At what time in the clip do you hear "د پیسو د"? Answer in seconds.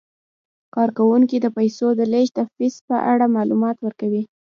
1.41-2.01